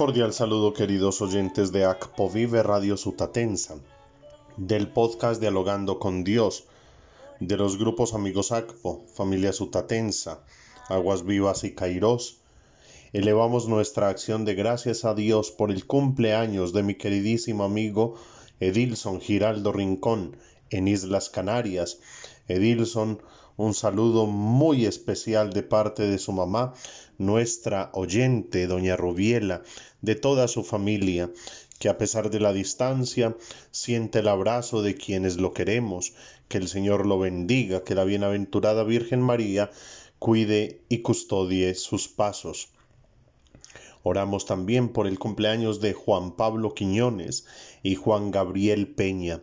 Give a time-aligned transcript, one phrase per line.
[0.00, 3.76] Cordial saludo queridos oyentes de ACPO Vive Radio Sutatensa,
[4.56, 6.64] del podcast Dialogando con Dios,
[7.38, 10.42] de los grupos Amigos ACPO, Familia Sutatensa,
[10.88, 12.38] Aguas Vivas y Cairós.
[13.12, 18.14] Elevamos nuestra acción de gracias a Dios por el cumpleaños de mi queridísimo amigo
[18.58, 20.38] Edilson Giraldo Rincón
[20.70, 21.98] en Islas Canarias.
[22.48, 23.20] Edilson,
[23.56, 26.74] un saludo muy especial de parte de su mamá,
[27.18, 29.62] nuestra oyente, doña Rubiela,
[30.00, 31.30] de toda su familia,
[31.78, 33.36] que a pesar de la distancia
[33.70, 36.14] siente el abrazo de quienes lo queremos,
[36.48, 39.70] que el Señor lo bendiga, que la bienaventurada Virgen María
[40.18, 42.68] cuide y custodie sus pasos.
[44.02, 47.46] Oramos también por el cumpleaños de Juan Pablo Quiñones
[47.82, 49.42] y Juan Gabriel Peña.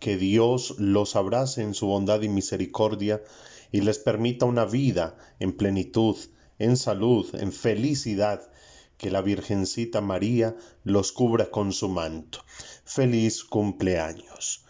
[0.00, 3.22] Que Dios los abrace en su bondad y misericordia
[3.70, 6.16] y les permita una vida en plenitud,
[6.58, 8.50] en salud, en felicidad,
[8.96, 12.40] que la Virgencita María los cubra con su manto.
[12.84, 14.64] Feliz cumpleaños.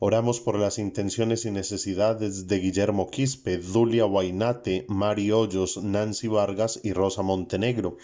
[0.00, 6.80] Oramos por las intenciones y necesidades de Guillermo Quispe, Dulia Guainate, Mari Hoyos, Nancy Vargas
[6.82, 7.96] y Rosa Montenegro.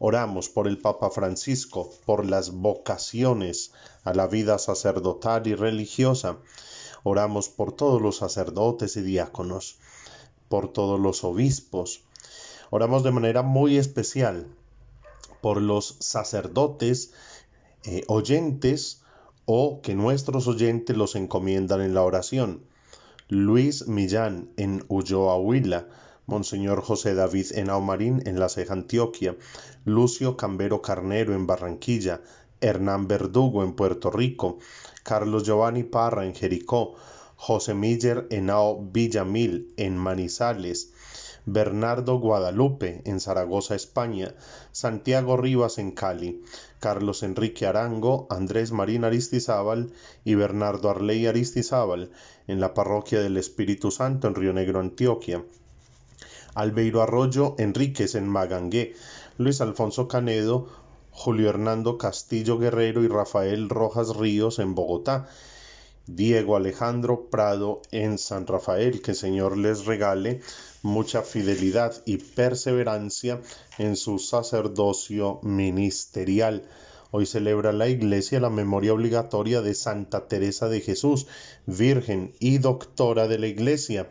[0.00, 3.72] Oramos por el Papa Francisco, por las vocaciones
[4.04, 6.38] a la vida sacerdotal y religiosa.
[7.02, 9.78] Oramos por todos los sacerdotes y diáconos,
[10.48, 12.02] por todos los obispos.
[12.70, 14.46] Oramos de manera muy especial
[15.40, 17.12] por los sacerdotes
[17.84, 19.02] eh, oyentes
[19.46, 22.62] o que nuestros oyentes los encomiendan en la oración.
[23.28, 25.88] Luis Millán en Ulloa Huila,
[26.28, 29.34] Monseñor José David en Aumarín en La Ceja Antioquia,
[29.86, 32.20] Lucio Cambero Carnero en Barranquilla,
[32.60, 34.58] Hernán Verdugo en Puerto Rico,
[35.02, 36.96] Carlos Giovanni Parra en Jericó,
[37.34, 40.92] José Miller Henao Villamil en Manizales,
[41.46, 44.34] Bernardo Guadalupe en Zaragoza, España,
[44.70, 46.44] Santiago Rivas en Cali,
[46.78, 49.92] Carlos Enrique Arango, Andrés Marín Aristizábal
[50.24, 52.10] y Bernardo Arley Aristizábal
[52.46, 55.42] en la parroquia del Espíritu Santo en Río Negro, Antioquia.
[56.58, 58.96] Albeiro Arroyo Enríquez en Magangué,
[59.36, 60.68] Luis Alfonso Canedo,
[61.12, 65.28] Julio Hernando Castillo Guerrero y Rafael Rojas Ríos en Bogotá,
[66.08, 70.40] Diego Alejandro Prado en San Rafael, que el Señor les regale
[70.82, 73.40] mucha fidelidad y perseverancia
[73.78, 76.68] en su sacerdocio ministerial.
[77.12, 81.28] Hoy celebra la Iglesia la memoria obligatoria de Santa Teresa de Jesús,
[81.66, 84.08] Virgen y Doctora de la Iglesia.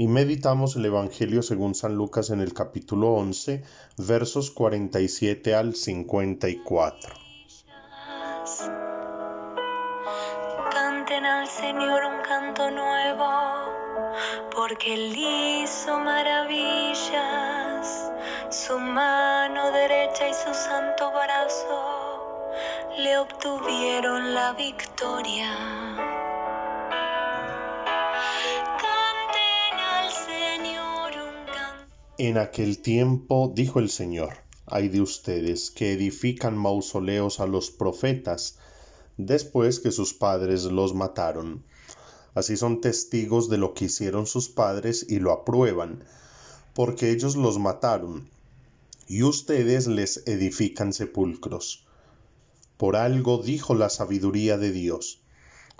[0.00, 3.64] Y meditamos el Evangelio según San Lucas en el capítulo 11,
[3.96, 7.14] versos 47 al 54.
[10.70, 13.26] Canten al Señor un canto nuevo
[14.54, 18.12] porque él hizo maravillas,
[18.50, 22.54] su mano derecha y su santo brazo
[22.98, 25.87] le obtuvieron la victoria.
[32.18, 34.34] En aquel tiempo dijo el Señor,
[34.66, 38.58] hay de ustedes que edifican mausoleos a los profetas,
[39.16, 41.64] después que sus padres los mataron
[42.38, 46.04] Así son testigos de lo que hicieron sus padres y lo aprueban,
[46.72, 48.28] porque ellos los mataron,
[49.08, 51.84] y ustedes les edifican sepulcros.
[52.76, 55.20] Por algo dijo la sabiduría de Dios,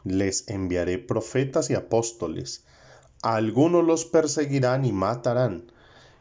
[0.02, 2.64] les enviaré profetas y apóstoles,
[3.22, 5.70] algunos los perseguirán y matarán,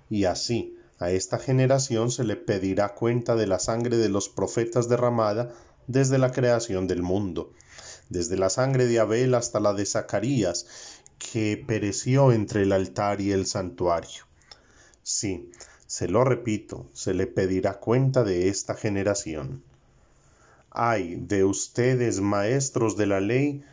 [0.09, 4.89] y así a esta generación se le pedirá cuenta de la sangre de los profetas
[4.89, 5.53] derramada
[5.87, 7.51] desde la creación del mundo
[8.09, 10.65] desde la sangre de Abel hasta la de Zacarías,
[11.17, 14.25] que pereció entre el altar y el santuario.
[15.03, 15.49] Sí,
[15.87, 19.63] se lo repito, se le pedirá cuenta de esta generación.
[20.69, 23.63] Ay de ustedes, maestros de la ley,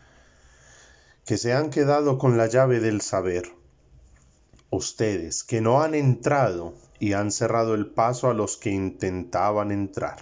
[1.26, 3.52] que se han quedado con la llave del saber.
[4.76, 10.18] Ustedes que no han entrado y han cerrado el paso a los que intentaban entrar.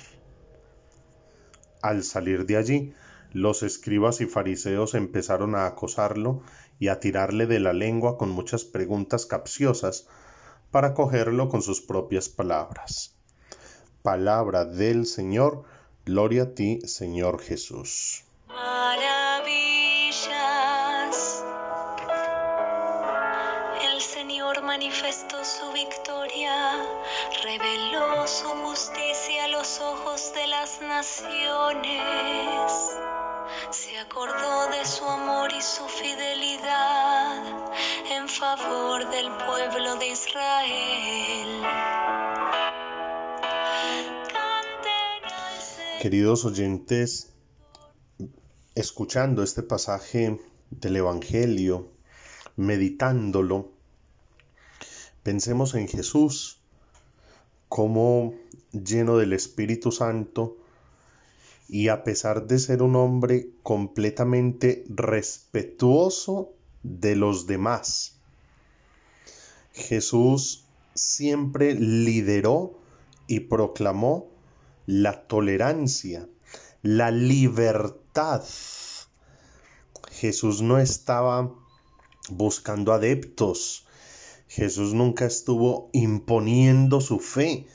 [1.80, 2.94] Al salir de allí,
[3.32, 6.42] los escribas y fariseos empezaron a acosarlo
[6.78, 10.06] y a tirarle de la lengua con muchas preguntas capciosas
[10.70, 13.16] para cogerlo con sus propias palabras.
[14.02, 15.64] Palabra del Señor,
[16.04, 18.26] gloria a ti, Señor Jesús.
[24.72, 26.54] Manifestó su victoria,
[27.44, 32.72] reveló su justicia a los ojos de las naciones
[33.70, 37.70] se acordó de su amor y su fidelidad
[38.16, 41.62] en favor del pueblo de Israel.
[46.00, 47.30] Queridos oyentes,
[48.74, 50.40] escuchando este pasaje
[50.70, 51.92] del Evangelio,
[52.56, 53.71] meditándolo,
[55.22, 56.60] pensemos en Jesús
[57.68, 58.34] como
[58.72, 60.56] lleno del Espíritu Santo
[61.68, 66.52] y a pesar de ser un hombre completamente respetuoso
[66.82, 68.18] de los demás,
[69.72, 72.78] Jesús siempre lideró
[73.26, 74.28] y proclamó
[74.86, 76.28] la tolerancia,
[76.82, 78.44] la libertad.
[80.10, 81.54] Jesús no estaba
[82.28, 83.86] buscando adeptos.
[84.54, 87.66] Jesús nunca estuvo imponiendo su fe.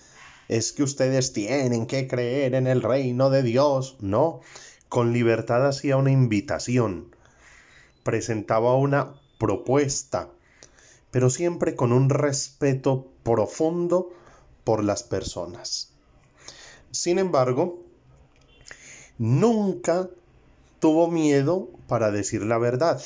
[0.48, 3.98] Es que ustedes tienen que creer en el reino de Dios.
[4.00, 4.42] No,
[4.88, 7.16] con libertad hacía una invitación,
[8.04, 10.30] presentaba una propuesta,
[11.10, 14.10] pero siempre con un respeto profundo
[14.64, 15.94] por las personas.
[16.92, 17.84] Sin embargo,
[19.18, 20.10] nunca
[20.80, 23.02] tuvo miedo para decir la verdad.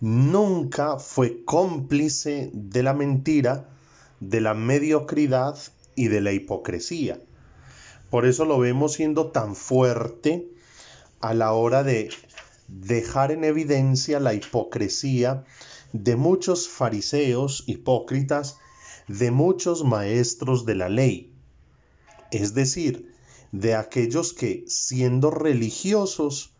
[0.00, 3.68] Nunca fue cómplice de la mentira,
[4.20, 5.58] de la mediocridad
[5.94, 7.20] y de la hipocresía.
[8.10, 10.48] Por eso lo vemos siendo tan fuerte
[11.20, 12.10] a la hora de
[12.68, 15.44] dejar en evidencia la hipocresía
[15.92, 18.56] de muchos fariseos hipócritas,
[19.06, 21.30] de muchos maestros de la ley
[22.30, 23.12] es decir,
[23.52, 26.52] de aquellos que, siendo religiosos,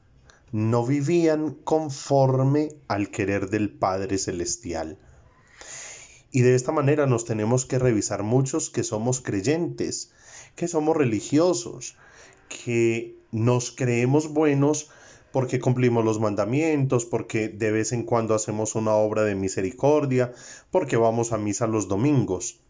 [0.52, 4.99] no vivían conforme al querer del Padre Celestial.
[6.32, 10.12] Y de esta manera nos tenemos que revisar muchos que somos creyentes,
[10.55, 11.97] que somos religiosos,
[12.49, 14.91] que nos creemos buenos
[15.32, 20.32] porque cumplimos los mandamientos, porque de vez en cuando hacemos una obra de misericordia,
[20.70, 22.61] porque vamos a misa los domingos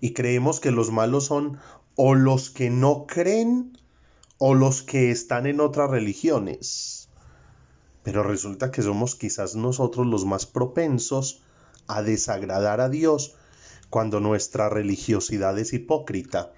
[0.00, 1.58] y creemos que los malos son
[1.96, 3.78] o los que no creen
[4.46, 7.08] o los que están en otras religiones.
[8.02, 11.40] Pero resulta que somos quizás nosotros los más propensos
[11.86, 13.36] a desagradar a Dios
[13.88, 16.52] cuando nuestra religiosidad es hipócrita,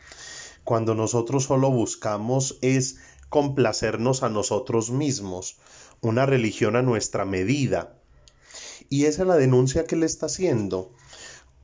[0.65, 2.99] cuando nosotros solo buscamos es
[3.29, 5.56] complacernos a nosotros mismos,
[6.00, 7.94] una religión a nuestra medida.
[8.88, 10.91] Y esa es la denuncia que él está haciendo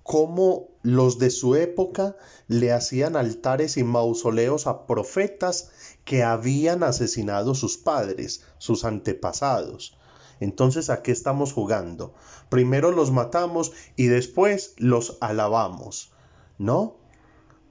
[0.02, 2.16] cómo los de su época
[2.48, 5.70] le hacían altares y mausoleos a profetas
[6.04, 9.96] que habían asesinado sus padres, sus antepasados.
[10.40, 12.14] Entonces, ¿a qué estamos jugando?
[12.48, 16.12] Primero los matamos y después los alabamos.
[16.58, 16.96] ¿No?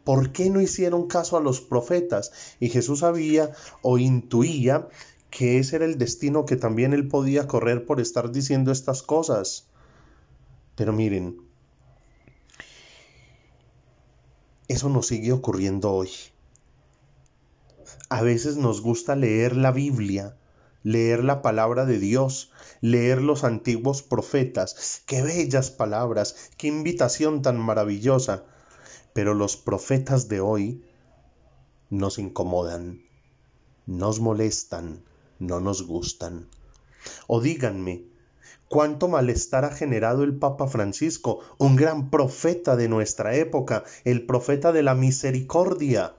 [0.04, 2.32] ¿Por qué no hicieron caso a los profetas?
[2.60, 3.52] Y Jesús sabía
[3.82, 4.88] o intuía
[5.30, 9.68] que ese era el destino que también él podía correr por estar diciendo estas cosas.
[10.76, 11.51] Pero miren,
[14.72, 16.10] Eso nos sigue ocurriendo hoy.
[18.08, 20.38] A veces nos gusta leer la Biblia,
[20.82, 25.04] leer la palabra de Dios, leer los antiguos profetas.
[25.06, 28.46] Qué bellas palabras, qué invitación tan maravillosa.
[29.12, 30.86] Pero los profetas de hoy
[31.90, 33.02] nos incomodan,
[33.86, 35.04] nos molestan,
[35.38, 36.48] no nos gustan.
[37.28, 38.06] O díganme,
[38.72, 44.72] cuánto malestar ha generado el Papa Francisco, un gran profeta de nuestra época, el profeta
[44.72, 46.16] de la misericordia.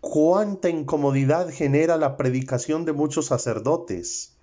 [0.00, 4.36] Cuánta incomodidad genera la predicación de muchos sacerdotes.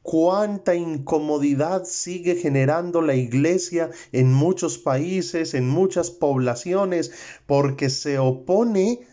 [0.00, 7.12] Cuánta incomodidad sigue generando la iglesia en muchos países, en muchas poblaciones,
[7.44, 9.06] porque se opone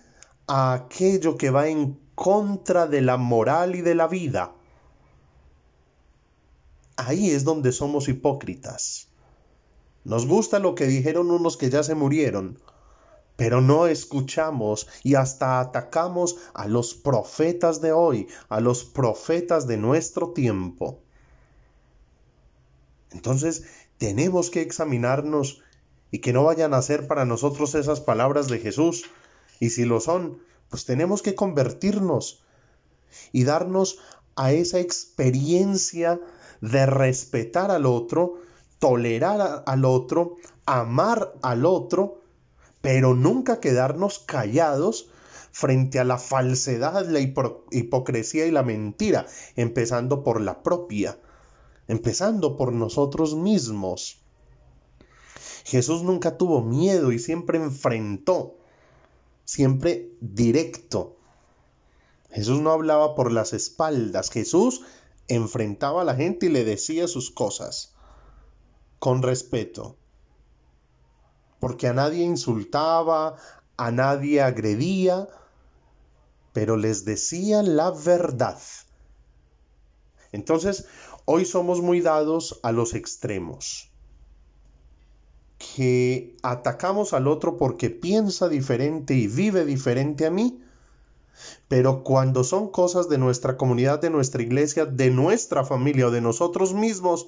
[0.48, 4.55] a aquello que va en contra de la moral y de la vida.
[6.96, 9.08] Ahí es donde somos hipócritas.
[10.04, 12.60] Nos gusta lo que dijeron unos que ya se murieron,
[13.36, 19.78] pero no escuchamos y hasta atacamos a los profetas de hoy, a los profetas de
[19.78, 21.00] nuestro tiempo.
[23.12, 23.66] Entonces
[23.98, 25.62] tenemos que examinarnos
[26.12, 29.06] y que no vayan a ser para nosotros esas palabras de Jesús.
[29.60, 32.44] Y si lo son, pues tenemos que convertirnos
[33.32, 34.00] y darnos
[34.36, 36.20] a esa experiencia
[36.62, 38.36] de respetar al otro,
[38.80, 42.22] tolerar al otro, amar al otro,
[42.82, 45.10] pero nunca quedarnos callados
[45.52, 49.26] frente a la falsedad, la hipocresía y la mentira,
[49.56, 51.18] empezando por la propia,
[51.88, 54.20] empezando por nosotros mismos.
[55.64, 58.58] Jesús nunca tuvo miedo y siempre enfrentó,
[59.46, 61.15] siempre directo.
[62.36, 64.82] Jesús no hablaba por las espaldas, Jesús
[65.30, 67.96] enfrentaba a la gente y le decía sus cosas
[69.00, 69.96] con respeto.
[71.62, 73.38] Porque a nadie insultaba,
[73.78, 75.30] a nadie agredía,
[76.52, 78.60] pero les decía la verdad.
[80.34, 80.88] Entonces,
[81.24, 83.94] hoy somos muy dados a los extremos,
[85.58, 90.65] que atacamos al otro porque piensa diferente y vive diferente a mí,
[91.68, 96.22] pero cuando son cosas de nuestra comunidad, de nuestra iglesia, de nuestra familia o de
[96.22, 97.28] nosotros mismos,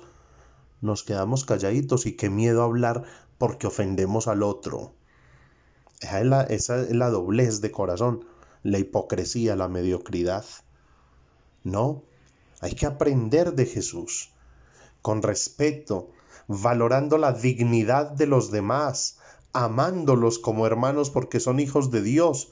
[0.81, 3.03] nos quedamos calladitos y qué miedo hablar
[3.37, 4.93] porque ofendemos al otro.
[5.99, 8.25] Esa es la, esa es la doblez de corazón,
[8.63, 10.45] la hipocresía, la mediocridad.
[11.63, 12.03] No,
[12.61, 14.31] hay que aprender de Jesús,
[15.01, 16.09] con respeto,
[16.47, 19.17] valorando la dignidad de los demás,
[19.53, 22.51] amándolos como hermanos porque son hijos de Dios,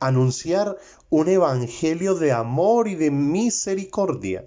[0.00, 0.76] anunciar
[1.10, 4.44] un evangelio de amor y de misericordia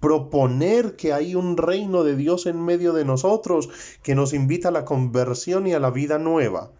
[0.00, 3.68] proponer que hay un reino de Dios en medio de nosotros
[4.02, 6.70] que nos invita a la conversión y a la vida nueva.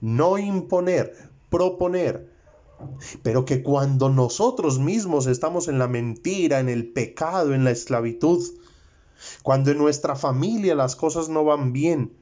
[0.00, 1.14] No imponer,
[1.50, 2.30] proponer.
[3.22, 8.44] Pero que cuando nosotros mismos estamos en la mentira, en el pecado, en la esclavitud,
[9.42, 12.12] cuando en nuestra familia las cosas no van bien,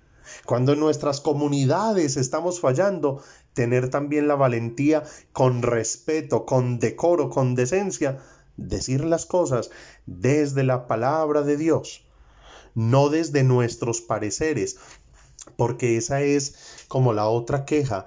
[0.45, 3.23] cuando en nuestras comunidades estamos fallando,
[3.55, 5.03] tener también la valentía
[5.33, 8.19] con respeto, con decoro, con decencia,
[8.57, 9.71] decir las cosas
[10.07, 12.07] desde la palabra de Dios,
[12.75, 14.77] no desde nuestros pareceres,
[15.57, 18.07] porque esa es como la otra queja.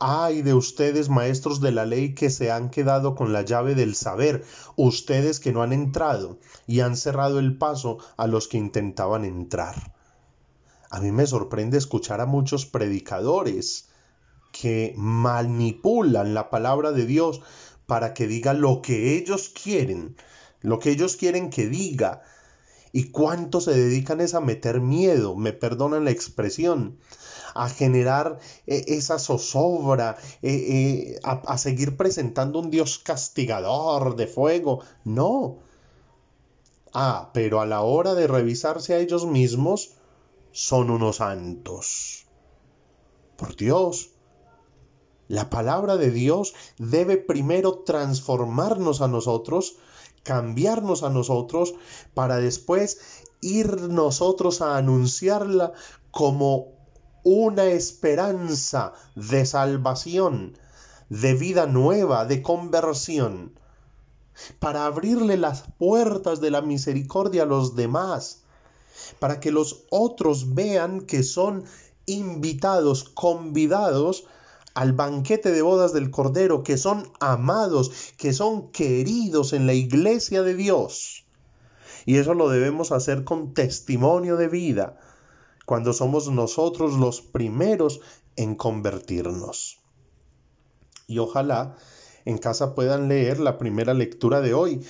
[0.00, 3.96] Ay de ustedes, maestros de la ley, que se han quedado con la llave del
[3.96, 4.44] saber,
[4.76, 9.97] ustedes que no han entrado y han cerrado el paso a los que intentaban entrar.
[10.90, 13.88] A mí me sorprende escuchar a muchos predicadores
[14.52, 17.42] que manipulan la palabra de Dios
[17.86, 20.16] para que diga lo que ellos quieren,
[20.60, 22.22] lo que ellos quieren que diga.
[22.90, 25.36] ¿Y cuánto se dedican es a meter miedo?
[25.36, 26.98] Me perdonan la expresión
[27.54, 34.26] a generar eh, esa zozobra, eh, eh, a, a seguir presentando un Dios castigador de
[34.26, 34.80] fuego.
[35.04, 35.58] No.
[36.94, 39.97] Ah, pero a la hora de revisarse a ellos mismos,
[40.52, 42.26] son unos santos.
[43.36, 44.10] Por Dios,
[45.28, 49.76] la palabra de Dios debe primero transformarnos a nosotros,
[50.22, 51.74] cambiarnos a nosotros,
[52.14, 52.98] para después
[53.40, 55.72] ir nosotros a anunciarla
[56.10, 56.78] como
[57.22, 60.58] una esperanza de salvación,
[61.10, 63.52] de vida nueva, de conversión,
[64.58, 68.44] para abrirle las puertas de la misericordia a los demás,
[69.18, 71.64] para que los otros vean que son
[72.06, 74.26] invitados, convidados
[74.74, 80.42] al banquete de bodas del Cordero, que son amados, que son queridos en la iglesia
[80.42, 81.24] de Dios.
[82.06, 84.98] Y eso lo debemos hacer con testimonio de vida,
[85.66, 88.00] cuando somos nosotros los primeros
[88.36, 89.80] en convertirnos.
[91.06, 91.76] Y ojalá
[92.24, 94.80] en casa puedan leer la primera lectura de hoy,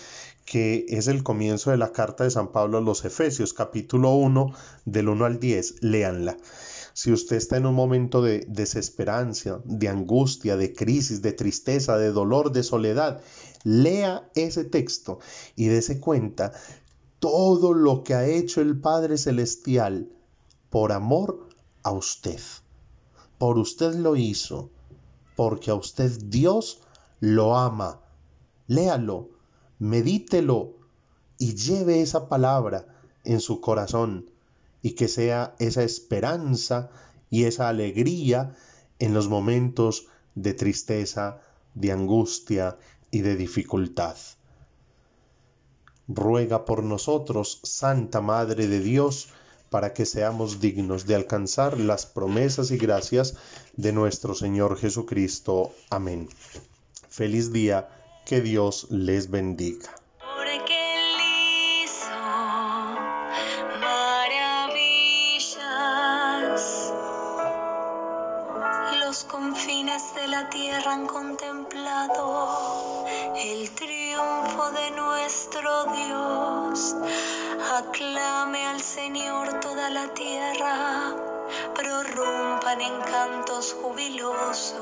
[0.49, 4.55] que es el comienzo de la carta de San Pablo a los Efesios, capítulo 1,
[4.87, 5.83] del 1 al 10.
[5.83, 6.39] Léanla.
[6.95, 12.13] Si usted está en un momento de desesperanza, de angustia, de crisis, de tristeza, de
[12.13, 13.21] dolor, de soledad,
[13.63, 15.19] lea ese texto
[15.55, 16.53] y dése cuenta
[17.19, 20.09] todo lo que ha hecho el Padre Celestial
[20.71, 21.47] por amor
[21.83, 22.41] a usted.
[23.37, 24.71] Por usted lo hizo,
[25.37, 26.81] porque a usted Dios
[27.21, 28.01] lo ama.
[28.67, 29.38] Léalo,
[29.79, 30.75] medítelo
[31.39, 32.87] y lleve esa palabra
[33.25, 34.27] en su corazón
[34.83, 36.91] y que sea esa esperanza
[37.31, 38.57] y esa alegría
[38.99, 41.41] en los momentos de tristeza,
[41.75, 42.79] de angustia
[43.11, 44.17] y de dificultad.
[46.09, 49.29] Ruega por nosotros, Santa Madre de Dios,
[49.71, 53.35] para que seamos dignos de alcanzar las promesas y gracias
[53.77, 55.73] de nuestro Señor Jesucristo.
[55.91, 56.29] Amén.
[57.11, 57.89] Feliz día,
[58.29, 59.89] que Dios les bendiga.
[69.25, 73.05] confines de la tierra han contemplado
[73.35, 76.97] el triunfo de nuestro Dios.
[77.77, 81.15] Aclame al Señor toda la tierra,
[81.75, 84.75] prorrumpan en cantos jubilosos.